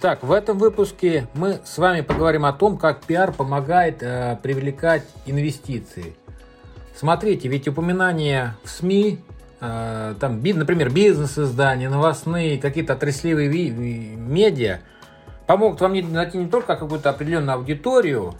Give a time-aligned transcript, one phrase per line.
[0.00, 5.02] Итак, в этом выпуске мы с вами поговорим о том, как пиар помогает э, привлекать
[5.26, 6.14] инвестиции.
[6.94, 9.18] Смотрите, ведь упоминания в СМИ,
[9.60, 14.78] э, там, например, бизнес-издания, новостные, какие-то отраслевые медиа,
[15.48, 18.34] помогут вам найти не только какую-то определенную аудиторию,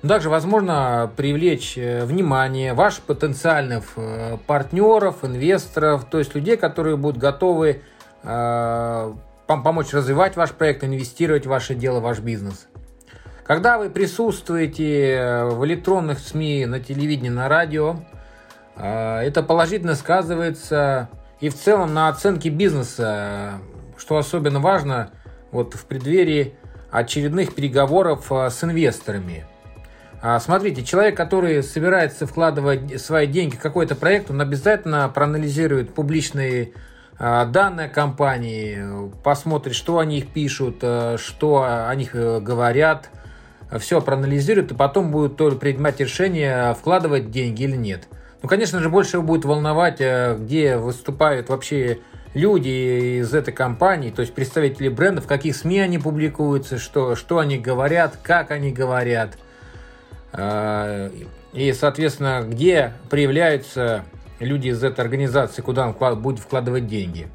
[0.00, 6.96] но также, возможно, привлечь э, внимание ваших потенциальных э, партнеров, инвесторов, то есть людей, которые
[6.96, 7.82] будут готовы
[8.22, 9.12] э,
[9.46, 12.66] помочь развивать ваш проект, инвестировать в ваше дело, ваш бизнес.
[13.44, 17.96] Когда вы присутствуете э, в электронных СМИ, на телевидении, на радио,
[18.76, 21.08] э, это положительно сказывается
[21.40, 23.60] и в целом на оценке бизнеса,
[23.96, 25.10] что особенно важно
[25.52, 26.54] вот в преддверии
[26.90, 29.44] очередных переговоров э, с инвесторами.
[30.22, 36.72] А, смотрите, человек, который собирается вкладывать свои деньги в какой-то проект, он обязательно проанализирует публичные
[37.18, 43.08] данные компании, посмотрит, что о них пишут, э, что о них э, говорят,
[43.78, 48.06] все проанализирует, и потом будет только принимать решение, вкладывать деньги или нет.
[48.42, 52.00] Ну, конечно же, больше будет волновать, э, где выступают вообще
[52.34, 57.38] люди из этой компании, то есть представители брендов, в каких СМИ они публикуются, что, что
[57.38, 59.38] они говорят, как они говорят.
[61.54, 64.04] И, соответственно, где проявляются
[64.38, 67.28] люди из этой организации, куда он будет вкладывать деньги.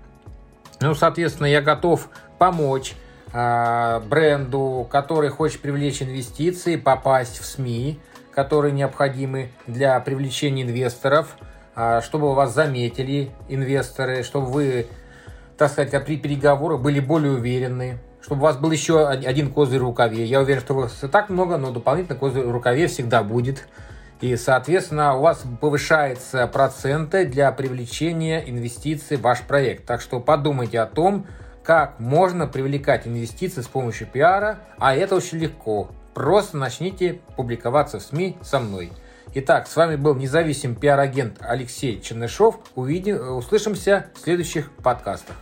[0.80, 2.95] Ну, соответственно, я готов помочь
[3.33, 8.00] э, бренду, который хочет привлечь инвестиции, попасть в СМИ,
[8.34, 11.38] которые необходимы для привлечения инвесторов,
[11.75, 14.88] э, чтобы вас заметили инвесторы, чтобы вы,
[15.57, 19.84] так сказать, при переговорах были более уверены, чтобы у вас был еще один козырь в
[19.84, 20.25] рукаве.
[20.25, 23.67] Я уверен, что у вас и так много, но дополнительно козырь в рукаве всегда будет.
[24.22, 29.86] И, соответственно, у вас повышается проценты для привлечения инвестиций в ваш проект.
[29.86, 31.26] Так что подумайте о том,
[31.64, 35.90] как можно привлекать инвестиции с помощью пиара, а это очень легко.
[36.14, 38.92] Просто начните публиковаться в СМИ со мной.
[39.34, 42.59] Итак, с вами был независимый пиар-агент Алексей Чернышов.
[42.76, 45.36] Увидим, услышимся в следующих подкастах.